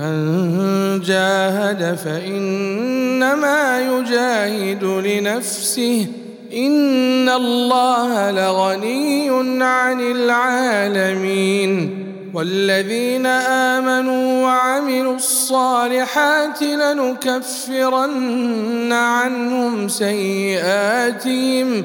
ومن 0.00 1.00
جاهد 1.00 1.98
فإنما 2.04 3.80
يجاهد 3.80 4.84
لنفسه 4.84 6.06
إن 6.54 7.28
الله 7.28 8.30
لغني 8.30 9.30
عن 9.64 10.00
العالمين 10.00 11.98
والذين 12.34 13.26
آمنوا 13.46 14.42
وعملوا 14.44 15.16
الصالحات 15.16 16.62
لنكفرن 16.62 18.92
عنهم 18.92 19.88
سيئاتهم 19.88 21.84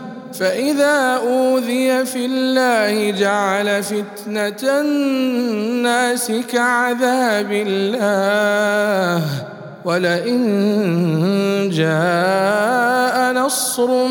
فإذا 0.41 1.15
أوذي 1.27 2.05
في 2.05 2.25
الله 2.25 3.09
جعل 3.11 3.83
فتنة 3.83 4.79
الناس 4.81 6.31
كعذاب 6.51 7.51
الله 7.51 9.23
ولئن 9.85 10.41
جاء 11.73 13.33
نصر 13.33 14.07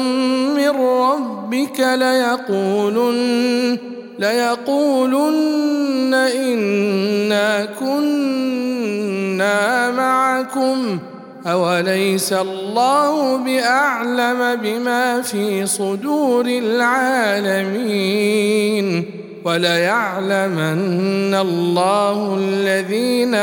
من 0.56 0.68
ربك 0.80 1.80
ليقولن 1.80 3.78
ليقولن 4.18 6.14
إنا 6.14 7.64
كنا 7.80 9.90
معكم 9.90 10.98
ۖ 10.98 11.00
أوليس 11.46 12.32
الله 12.32 13.36
بأعلم 13.38 14.60
بما 14.62 15.20
في 15.20 15.66
صدور 15.66 16.46
العالمين 16.46 19.10
وليعلمن 19.44 21.34
الله 21.34 22.36
الذين 22.40 23.34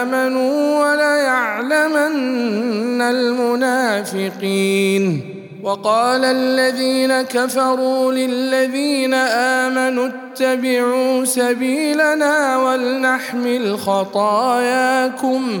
آمنوا 0.00 0.80
وليعلمن 0.84 3.00
المنافقين 3.02 5.20
وقال 5.62 6.24
الذين 6.24 7.22
كفروا 7.22 8.12
للذين 8.12 9.14
امنوا 9.14 10.08
اتبعوا 10.08 11.24
سبيلنا 11.24 12.56
ولنحمل 12.56 13.78
خطاياكم 13.78 15.60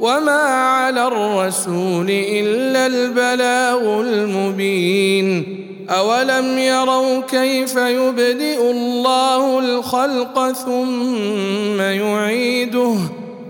وما 0.00 0.42
على 0.70 1.06
الرسول 1.06 2.10
الا 2.10 2.86
البلاغ 2.86 4.00
المبين 4.00 5.56
اولم 5.90 6.58
يروا 6.58 7.20
كيف 7.20 7.76
يبدئ 7.76 8.70
الله 8.70 9.58
الخلق 9.58 10.52
ثم 10.52 11.80
يعيده 11.80 12.94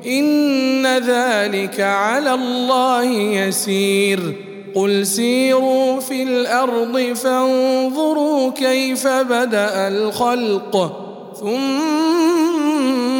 ان 0.07 0.87
ذلك 0.87 1.81
على 1.81 2.35
الله 2.35 3.05
يسير 3.13 4.21
قل 4.75 5.07
سيروا 5.07 6.01
في 6.01 6.23
الارض 6.23 6.99
فانظروا 7.01 8.51
كيف 8.51 9.07
بدا 9.07 9.89
الخلق 9.89 10.93
ثم 11.41 13.20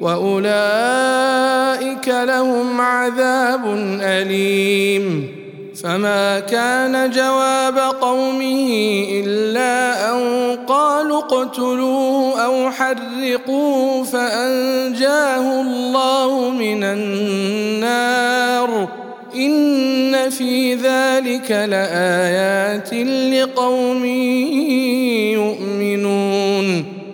واولئك 0.00 2.08
لهم 2.08 2.80
عذاب 2.80 3.66
اليم 4.02 5.28
فما 5.82 6.40
كان 6.40 7.10
جواب 7.10 7.78
قومه 8.00 9.06
الا 9.26 10.10
ان 10.14 10.20
قالوا 10.68 11.18
اقتلوه 11.18 12.40
او 12.44 12.70
حرقوه 12.70 14.04
فانجاه 14.04 15.60
الله 15.60 16.50
من 16.50 16.84
النار 16.84 18.88
ان 19.34 20.30
في 20.30 20.74
ذلك 20.74 21.50
لايات 21.50 22.94
لقوم 23.04 24.04
يؤمنون 25.34 25.63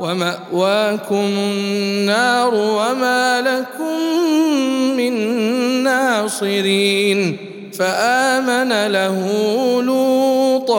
وماواكم 0.00 1.30
النار 1.38 2.54
وما 2.54 3.40
لكم 3.40 3.98
من 4.96 5.12
ناصرين 5.82 7.36
فامن 7.78 8.86
له 8.86 9.20
لوط 9.82 10.70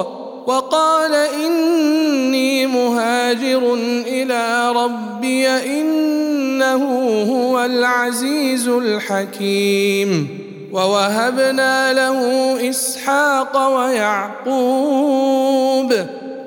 وقال 0.49 1.15
اني 1.45 2.67
مهاجر 2.67 3.73
الى 4.07 4.71
ربي 4.71 5.47
انه 5.49 6.83
هو 7.31 7.65
العزيز 7.65 8.67
الحكيم 8.67 10.27
ووهبنا 10.71 11.93
له 11.93 12.13
اسحاق 12.69 13.75
ويعقوب 13.75 15.93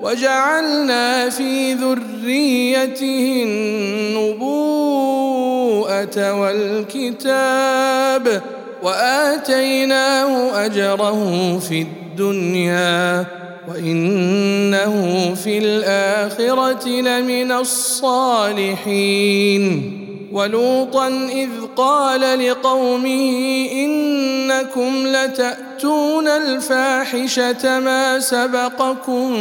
وجعلنا 0.05 1.29
في 1.31 1.73
ذريته 1.75 3.43
النبوءه 3.47 6.33
والكتاب 6.41 8.43
واتيناه 8.83 10.65
اجره 10.67 11.59
في 11.69 11.83
الدنيا 11.83 13.27
وانه 13.69 15.35
في 15.45 15.59
الاخره 15.59 16.87
لمن 16.89 17.53
الصالحين 17.53 20.01
ولوطا 20.35 21.09
اذ 21.33 21.49
قال 21.77 22.47
لقومه 22.47 23.69
انكم 23.73 25.07
لتاتون 25.07 26.29
الفاحشه 26.29 27.81
ما 27.81 28.21
سبقكم 28.21 29.37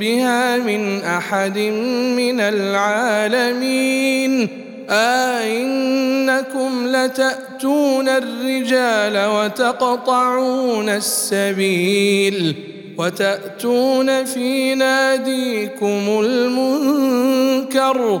بها 0.00 0.56
من 0.56 1.02
احد 1.04 1.58
من 2.18 2.40
العالمين 2.40 4.48
أئنكم 4.90 6.86
آه 6.86 7.06
لتأتون 7.06 8.08
الرجال 8.08 9.26
وتقطعون 9.28 10.88
السبيل 10.88 12.54
وتأتون 12.98 14.24
في 14.24 14.74
ناديكم 14.74 16.20
المنكر 16.24 18.20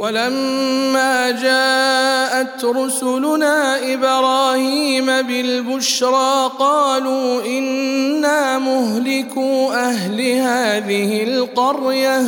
ولما 0.00 1.30
جاءت 1.30 2.64
رسلنا 2.64 3.76
ابراهيم 3.94 5.06
بالبشرى 5.06 6.50
قالوا 6.58 7.42
انا 7.46 8.58
مهلكوا 8.58 9.74
اهل 9.88 10.20
هذه 10.20 11.22
القريه 11.22 12.18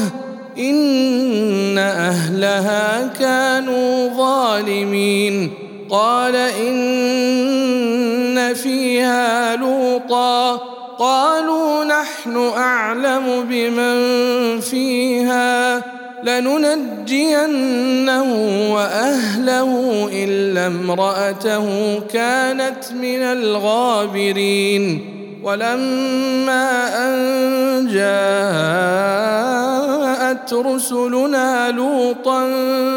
ان 0.58 1.78
اهلها 1.78 3.06
كانوا 3.20 4.08
ظالمين 4.16 5.50
قال 5.90 6.36
ان 6.36 8.54
فيها 8.54 9.56
لوطا 9.56 10.56
قالوا 10.98 11.84
نحن 11.84 12.36
اعلم 12.56 13.44
بمن 13.50 14.60
فيها 14.60 15.82
لننجينه 16.22 18.22
واهله 18.74 20.08
الا 20.12 20.66
امراته 20.66 21.66
كانت 22.00 22.92
من 22.92 23.22
الغابرين 23.22 25.06
ولما 25.44 26.86
ان 26.94 27.88
جاءت 27.92 30.54
رسلنا 30.54 31.70
لوطا 31.70 32.50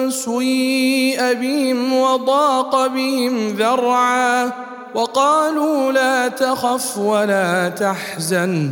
سيئ 0.10 1.34
بهم 1.34 1.94
وضاق 1.94 2.88
بهم 2.88 3.48
ذرعا 3.48 4.52
وقالوا 4.96 5.92
لا 5.92 6.28
تخف 6.28 6.98
ولا 6.98 7.70
تحزن 7.70 8.72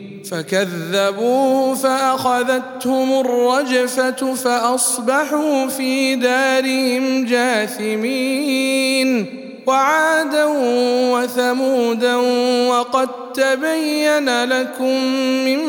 فكذبوه 0.31 1.73
فأخذتهم 1.75 3.19
الرجفة 3.19 4.33
فأصبحوا 4.33 5.67
في 5.67 6.15
دارهم 6.15 7.25
جاثمين 7.25 9.25
وعادا 9.67 10.45
وثمودا 11.11 12.15
وقد 12.67 13.09
تبين 13.33 14.43
لكم 14.45 15.03
من 15.45 15.59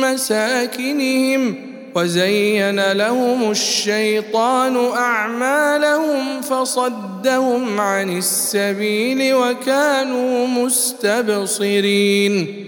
مساكنهم 0.00 1.54
وزين 1.94 2.92
لهم 2.92 3.50
الشيطان 3.50 4.76
أعمالهم 4.96 6.40
فصدهم 6.42 7.80
عن 7.80 8.18
السبيل 8.18 9.34
وكانوا 9.34 10.46
مستبصرين 10.46 12.67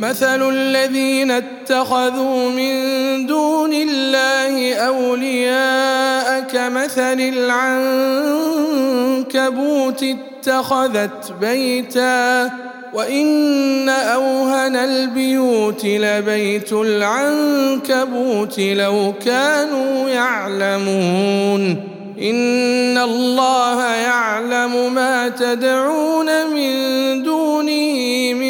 مثل 0.00 0.52
الذين 0.52 1.30
اتخذوا 1.30 2.50
من 2.50 2.76
دون 3.26 3.72
الله 3.72 4.74
اولياء 4.74 6.40
كمثل 6.40 7.20
العنكبوت 7.20 10.04
اتخذت 10.04 11.34
بيتا 11.40 12.50
وان 12.94 13.88
اوهن 13.88 14.76
البيوت 14.76 15.84
لبيت 15.84 16.72
العنكبوت 16.72 18.58
لو 18.60 19.12
كانوا 19.26 20.08
يعلمون 20.08 21.76
ان 22.22 22.98
الله 22.98 23.84
يعلم 23.86 24.94
ما 24.94 25.28
تدعون 25.28 26.46
من 26.56 26.72
دونه 27.22 27.90
من 28.32 28.49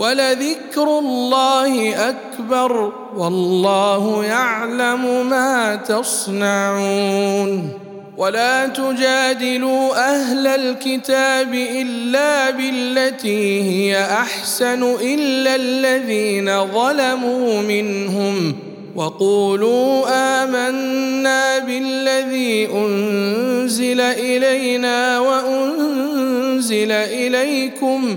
ولذكر 0.00 0.98
الله 0.98 1.94
اكبر 2.08 2.92
والله 3.16 4.24
يعلم 4.24 5.28
ما 5.30 5.76
تصنعون 5.76 7.68
ولا 8.16 8.66
تجادلوا 8.66 10.08
اهل 10.10 10.46
الكتاب 10.46 11.54
الا 11.54 12.50
بالتي 12.50 13.62
هي 13.62 14.04
احسن 14.04 14.82
الا 15.00 15.56
الذين 15.56 16.64
ظلموا 16.74 17.62
منهم 17.62 18.54
وقولوا 18.96 20.02
امنا 20.44 21.58
بالذي 21.58 22.68
انزل 22.72 24.00
الينا 24.00 25.18
وانزل 25.18 26.92
اليكم 26.92 28.16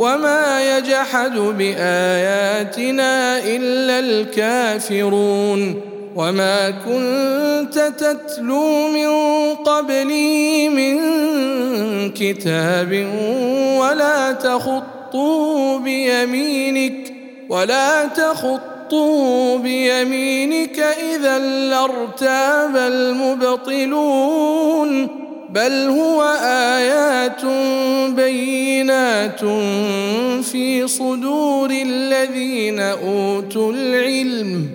وما 0.00 0.78
يجحد 0.78 1.34
باياتنا 1.36 3.38
الا 3.38 3.98
الكافرون 3.98 5.80
وما 6.16 6.70
كنت 6.70 7.78
تتلو 7.98 8.88
من 8.88 9.08
قبلي 9.54 10.68
من 10.68 10.96
كتاب 12.10 13.06
ولا 13.78 14.32
تخطوا 14.32 15.78
بيمينك 15.78 17.12
ولا 17.48 18.04
تخطوا 18.06 19.58
بيمينك 19.58 20.78
اذا 21.14 21.38
لارتاب 21.38 22.76
المبطلون 22.76 25.20
بل 25.54 25.72
هو 25.88 26.22
ايات 26.44 27.44
بينات 28.14 29.44
في 30.44 30.88
صدور 30.88 31.70
الذين 31.70 32.80
اوتوا 32.80 33.72
العلم 33.72 34.66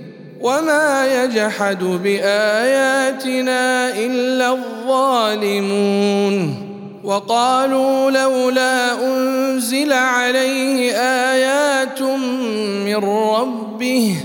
وما 0.41 1.23
يجحد 1.23 1.83
باياتنا 1.83 3.89
الا 3.99 4.49
الظالمون 4.51 6.55
وقالوا 7.03 8.11
لولا 8.11 8.93
انزل 9.07 9.93
عليه 9.93 10.91
ايات 11.01 12.01
من 12.85 12.95
ربه 13.35 14.15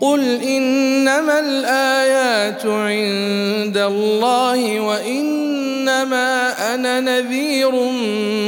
قل 0.00 0.22
انما 0.42 1.38
الايات 1.40 2.66
عند 2.66 3.76
الله 3.76 4.80
وان 4.80 5.50
انما 5.90 6.50
انا 6.74 7.00
نذير 7.00 7.70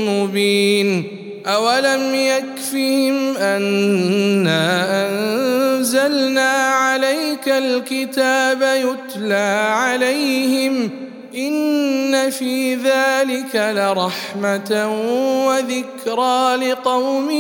مبين 0.09 1.05
اولم 1.47 2.15
يكفهم 2.15 3.37
انا 3.37 4.87
انزلنا 5.11 6.51
عليك 6.67 7.49
الكتاب 7.49 8.63
يتلى 8.63 9.61
عليهم 9.71 10.91
ان 11.37 12.31
في 12.31 12.75
ذلك 12.75 13.75
لرحمه 13.77 14.97
وذكرى 15.49 16.57
لقوم 16.71 17.31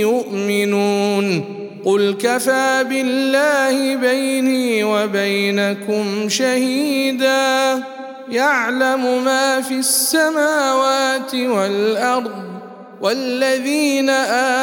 يؤمنون 0.00 1.44
قل 1.84 2.16
كفى 2.22 2.84
بالله 2.90 3.96
بيني 3.96 4.84
وبينكم 4.84 6.28
شهيدا 6.28 7.82
يعلم 8.28 9.24
ما 9.24 9.60
في 9.60 9.74
السماوات 9.74 11.34
والارض 11.34 12.30
والذين 13.00 14.10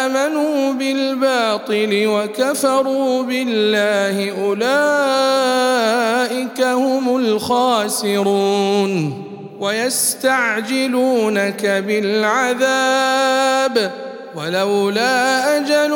امنوا 0.08 0.74
بالباطل 0.74 2.04
وكفروا 2.08 3.24
بالله 3.24 4.32
اولئك 4.44 6.62
هم 6.62 7.16
الخاسرون 7.18 9.24
ويستعجلونك 9.60 11.66
بالعذاب 11.66 13.92
ولولا 14.36 15.58
اجل 15.58 15.92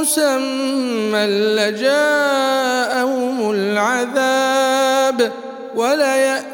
مسمى 0.00 1.26
لجاءهم 1.56 3.50
العذاب 3.50 5.32
وليأتي 5.76 6.53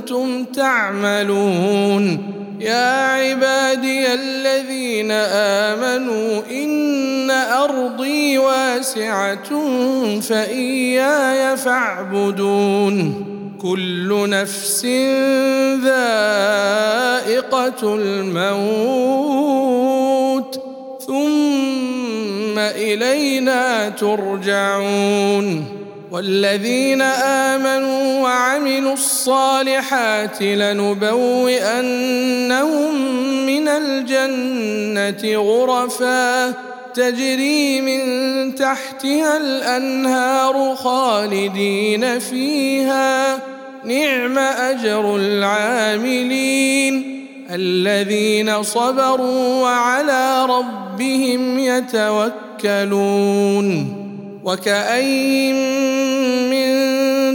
كنتم 0.00 0.44
تعملون 0.44 2.18
يا 2.60 3.04
عبادي 3.06 4.14
الذين 4.14 5.10
امنوا 5.70 6.40
ان 6.50 7.30
ارضي 7.30 8.38
واسعه 8.38 9.70
فاياي 10.20 11.56
فاعبدون 11.56 13.26
كل 13.62 14.26
نفس 14.30 14.84
ذائقه 15.84 17.94
الموت 17.94 20.60
ثم 21.08 22.58
الينا 22.58 23.88
ترجعون 23.88 25.79
والذين 26.10 27.02
امنوا 27.22 28.22
وعملوا 28.22 28.92
الصالحات 28.92 30.42
لنبوئنهم 30.42 31.84
من 33.46 33.68
الجنه 33.68 35.34
غرفا 35.36 36.50
تجري 36.94 37.80
من 37.80 38.54
تحتها 38.54 39.36
الانهار 39.36 40.74
خالدين 40.74 42.18
فيها 42.18 43.38
نعم 43.84 44.38
اجر 44.38 45.16
العاملين 45.16 47.20
الذين 47.50 48.62
صبروا 48.62 49.62
وعلى 49.62 50.46
ربهم 50.46 51.58
يتوكلون 51.58 53.96
وكاين 54.44 55.90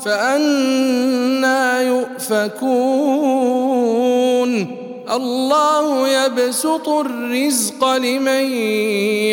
فأنا 0.00 1.82
يؤفكون 1.82 4.66
الله 5.12 6.08
يبسط 6.08 6.88
الرزق 6.88 7.88
لمن 7.96 8.52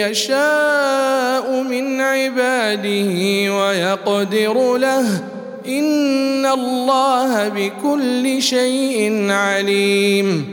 يشاء 0.04 1.63
من 1.69 2.02
عباده 2.02 3.10
ويقدر 3.58 4.78
له 4.78 5.08
إن 5.67 6.45
الله 6.45 7.49
بكل 7.49 8.41
شيء 8.41 9.32
عليم 9.32 10.53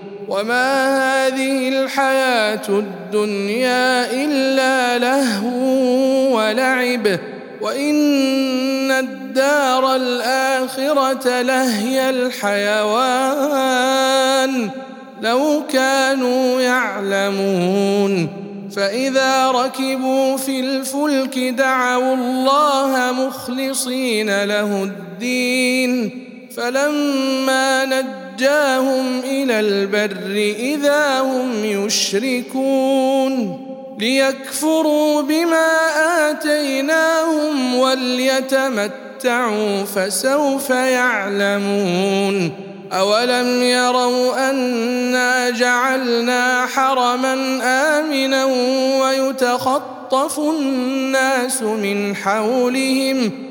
وما 0.31 0.67
هذه 1.27 1.69
الحياه 1.69 2.61
الدنيا 2.69 4.11
الا 4.11 4.97
لهو 4.97 5.47
ولعب 6.37 7.19
وان 7.61 8.91
الدار 8.91 9.95
الاخره 9.95 11.41
لهي 11.41 12.09
الحيوان 12.09 14.69
لو 15.21 15.63
كانوا 15.73 16.61
يعلمون 16.61 18.27
فاذا 18.75 19.51
ركبوا 19.51 20.37
في 20.37 20.59
الفلك 20.59 21.39
دعوا 21.39 22.13
الله 22.15 23.11
مخلصين 23.11 24.43
له 24.43 24.83
الدين 24.83 26.23
فلما 26.57 27.85
نجوا 27.85 28.30
نجاهم 28.41 29.19
الى 29.19 29.59
البر 29.59 30.31
اذا 30.59 31.19
هم 31.21 31.65
يشركون 31.65 33.59
ليكفروا 33.99 35.21
بما 35.21 35.79
اتيناهم 36.29 37.75
وليتمتعوا 37.75 39.83
فسوف 39.83 40.69
يعلمون 40.69 42.51
اولم 42.91 43.63
يروا 43.63 44.49
انا 44.49 45.49
جعلنا 45.49 46.65
حرما 46.65 47.33
امنا 47.99 48.45
ويتخطف 49.03 50.39
الناس 50.39 51.61
من 51.63 52.15
حولهم 52.15 53.50